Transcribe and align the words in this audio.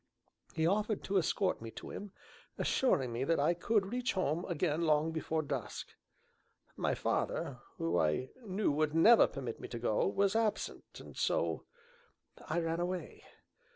He 0.55 0.65
offered 0.65 1.03
to 1.03 1.19
escort 1.19 1.61
me 1.61 1.69
to 1.77 1.91
him, 1.91 2.11
assuring 2.57 3.13
me 3.13 3.23
that 3.23 3.39
I 3.39 3.53
could 3.53 3.91
reach 3.93 4.13
home 4.13 4.45
again 4.45 4.81
long 4.81 5.11
before 5.11 5.43
dusk. 5.43 5.89
My 6.75 6.95
father, 6.95 7.59
who 7.77 7.99
I 7.99 8.29
knew 8.43 8.71
would 8.71 8.95
never 8.95 9.27
permit 9.27 9.59
me 9.59 9.67
to 9.67 9.77
go, 9.77 10.07
was 10.07 10.35
absent, 10.35 10.99
and 10.99 11.15
so 11.15 11.65
I 12.49 12.59
ran 12.61 12.79
away. 12.79 13.21